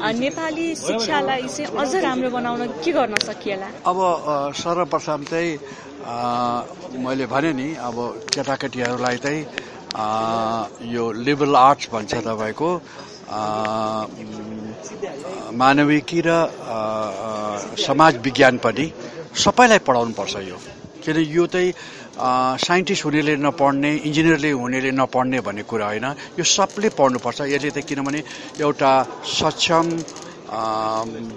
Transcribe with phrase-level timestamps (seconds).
[0.00, 3.68] नेपाली शिक्षालाई चाहिँ अझ राम्रो बनाउन के गर्न सकिएला?
[3.84, 3.98] अब
[4.56, 5.52] सर्वप्रथम चाहिँ
[7.04, 7.96] मैले भने नि अब
[8.32, 9.40] केटाकेटीहरूलाई चाहिँ
[10.94, 12.70] यो लिबरल आर्ट्स भन्छ तपाईँको
[15.60, 16.28] मानविकी र
[17.78, 18.86] समाज विज्ञान पनि
[19.44, 20.58] सबैलाई पढाउनुपर्छ यो।
[21.02, 21.72] किन यो चाहिँ
[22.60, 26.06] साइन्टिस्ट हुनेले नपढ्ने इन्जिनियरले हुनेले नपढ्ने भन्ने कुरा होइन।
[26.38, 28.20] यो सबले पढ्नुपर्छ। यसले चाहिँ किनभने
[28.60, 28.92] एउटा
[29.40, 29.86] सक्षम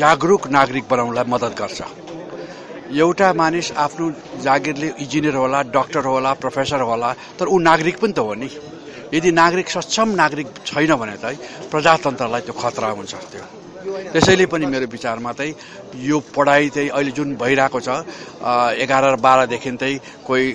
[0.00, 1.80] जागरुक नागरिक बनाउनलाई मद्दत गर्छ।
[2.88, 4.06] एउटा मानिस आफ्नो
[4.44, 8.48] जागिरले इन्जिनियर होला डक्टर होला प्रोफेसर होला तर ऊ नागरिक पनि त हो नि।
[9.14, 11.38] यदि नागरिक सक्षम नागरिक छैन भने चाहिँ
[11.70, 13.44] प्रजातन्त्रलाई त्यो खतरा हुन्छ त्यो
[14.12, 15.54] त्यसैले पनि मेरो विचारमा चाहिँ
[16.08, 17.88] यो पढाइ चाहिँ अहिले जुन भइरहेको छ
[18.82, 19.96] एघार र बाह्रदेखि चाहिँ
[20.26, 20.46] कोही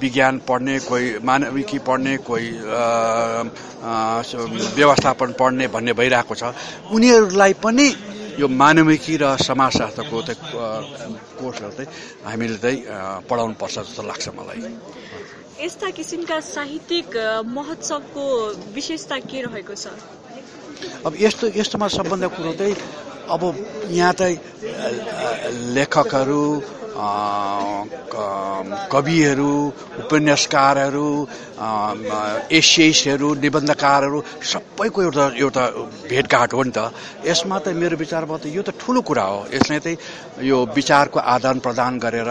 [0.00, 2.50] विज्ञान पढ्ने कोही मानविकी पढ्ने कोही
[4.76, 6.42] व्यवस्थापन पढ्ने भन्ने भइरहेको छ।
[6.92, 7.88] उनीहरूलाई पनि
[8.40, 10.40] यो मानविकी र समाजशास्त्रको चाहिँ
[11.40, 11.88] कोर्सहरू चाहिँ
[12.24, 12.78] हामीले चाहिँ
[13.30, 14.60] पढाउनुपर्छ जस्तो लाग्छ मलाई।
[15.64, 17.08] यस्ता किसिमका साहित्यिक
[17.46, 18.24] महोत्सवको
[18.76, 19.88] विशेषता के रहेको छ?
[21.06, 22.74] अब यस्तो यस्तोमा सबभन्दा कुरो चाहिँ
[23.34, 23.42] अब
[23.90, 24.36] यहाँ चाहिँ
[25.76, 26.42] लेखकहरू
[28.92, 29.52] कविहरू
[30.00, 31.08] उपन्यासकारहरू
[32.58, 34.18] एसियसहरू निबन्धकारहरू
[34.52, 35.64] सबैको एउटा एउटा
[36.08, 36.78] भेटघाट हो नि त।
[37.28, 39.98] यसमा त मेरो विचारमा त यो त ठुलो कुरा हो। यसले चाहिँ
[40.48, 42.30] यो विचारको आदान प्रदान गरेर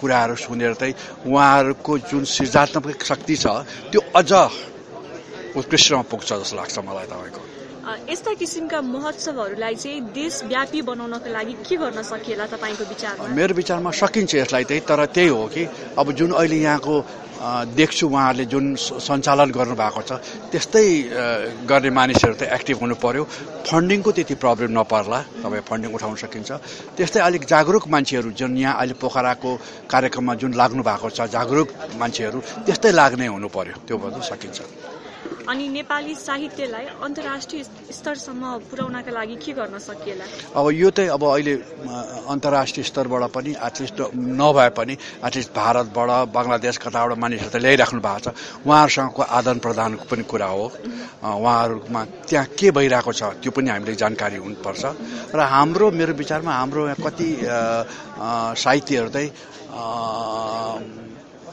[0.00, 0.94] कुराहरू सुनेर चाहिँ
[1.24, 3.46] उहाँहरूको जुन सृजनात्मक शक्ति छ
[3.88, 4.32] त्यो अझ
[5.58, 7.40] उत्कृष्टमा पुग्छ जस्तो लाग्छ मलाई तपाईँको।
[7.88, 13.32] यस्ता किसिमका महोत्सवहरूलाई चाहिँ देशव्यापी बनाउनको लागि के गर्न सकिएला तपाईँको विचारमा?
[13.32, 15.62] मेरो विचारमा सकिन्छ यसलाई चाहिँ तर त्यही हो कि
[15.96, 16.94] अब जुन अहिले यहाँको
[17.38, 20.10] देख्छु उहाँहरूले जुन सञ्चालन गर्नुभएको छ
[20.52, 20.84] त्यस्तै
[21.70, 23.24] गर्ने मानिसहरू त एक्टिभ हुनु पर्यो
[23.64, 26.50] फन्डिङको त्यति प्रब्लम नपर्ला तपाईँ फन्डिङ उठाउन सकिन्छ।
[26.98, 29.50] त्यस्तै अलिक जागरुक मान्छेहरू जुन यहाँ अहिले पोखराको
[29.88, 34.58] कार्यक्रममा जुन लाग्नु भएको छ जागरुक मान्छेहरू त्यस्तै लाग्ने हुनु पर्यो त्यो भन्नु सकिन्छ।
[35.48, 37.62] अनि नेपाली साहित्यलाई अन्तर्राष्ट्रिय
[37.96, 40.24] स्तरसम्म पुर्याउनका लागि के गर्न सकिएला?
[40.52, 41.54] अब यो चाहिँ अब अहिले
[42.28, 44.94] अन्तर्राष्ट्रिय स्तरबाट पनि एटलिस्ट नभए पनि
[45.24, 48.36] एटलिस्ट भारतबाट बङ्गलादेश कताबाट मानिसहरू त ल्याइराख्नु भएको छ।
[48.68, 50.64] उहाँहरूसँगको आदान प्रदानको पनि कुरा हो।
[51.24, 54.84] उहाँहरूमा त्यहाँ के भइरहेको छ त्यो पनि हामीले जानकारी हुनुपर्छ।
[55.32, 57.28] र हाम्रो मेरो विचारमा हाम्रो कति
[58.52, 59.30] साहित्यहरू चाहिँ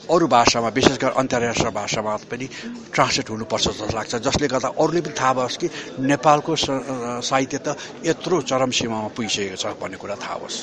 [0.05, 2.45] अरू भाषामा विशेष गरी अन्तर्राष्ट्रिय भाषामा पनि
[2.93, 5.67] ट्रान्सलेट हुनुपर्छ जस्तो लाग्छ। जसले गर्दा अरूले पनि थाहा होस् कि
[6.05, 6.55] नेपालको
[7.25, 10.57] साहित्य त यत्रो चरम सीमामा पुगिसकेको छ भन्ने कुरा थाहा होस्।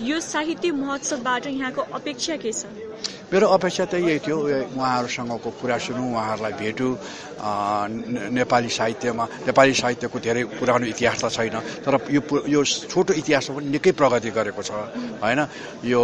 [0.00, 2.85] यो साहित्य महोत्सवबाट यहाँको अपेक्षा के छ?
[3.26, 4.38] मेरो अपेक्षा त यही थियो
[4.70, 6.94] उहाँहरूसँगको कुरा सुनौँ उहाँहरूलाई भेटौँ
[8.38, 13.66] नेपाली साहित्यमा नेपाली साहित्यको धेरै पुरानो इतिहास त छैन तर यो यो छोटो इतिहासमा पनि
[13.74, 14.70] निकै प्रगति गरेको छ
[15.18, 15.40] होइन?
[15.90, 16.02] यो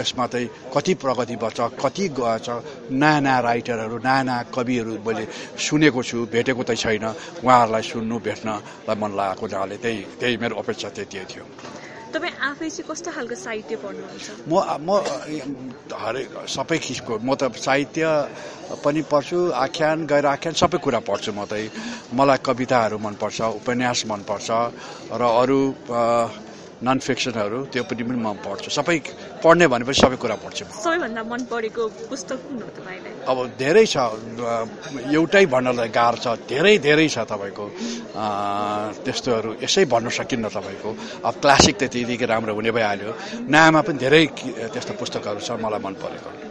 [0.00, 2.48] यसमा चाहिँ कति प्रगति बच्छ कति गएछ
[2.96, 5.24] नयाँ नयाँ राइटरहरू नयाँ नयाँ कविहरू मैले
[5.60, 7.04] सुनेको छु भेटेको त छैन
[7.44, 11.44] उहाँहरूलाई सुन्नु भेट्नलाई मन लागेको जहाँले त्यही त्यही मेरो अपेक्षा त्यही थियो।
[12.12, 14.28] तपाईँ आफै चाहिँ कस्तो खालको साहित्य पढ्नुहुन्छ?
[14.44, 14.90] म म
[15.94, 18.04] हरेक सबै किसिमको म त साहित्य
[18.84, 21.68] पनि पढ्छु आख्यान गैर आख्यान सबै कुरा पढ्छु म चाहिँ
[22.12, 24.48] मलाई कविताहरू मनपर्छ उपन्यास मनपर्छ
[25.10, 25.60] र अरू
[26.82, 28.98] नन फिक्सनहरू त्यो पनि पनि म पढ्छु। सबै
[29.38, 33.22] पढ्ने भनेपछि सबै कुरा पढ्छु। म सबैभन्दा मन परेको पुस्तक कुन हो तपाईँलाई?
[33.22, 33.96] अब धेरै छ।
[35.14, 37.64] एउटै भन्नलाई गाह्रो छ। धेरै धेरै छ तपाईँको।
[39.06, 40.90] त्यस्तोहरू यसै भन्न सकिन्न तपाईँको।
[41.22, 43.10] अब क्लासिक त त्यतिकै राम्रो हुने भइहाल्यो।
[43.46, 44.24] नयाँमा पनि धेरै
[44.74, 46.50] त्यस्तो पुस्तकहरू छ मलाई मन परेको।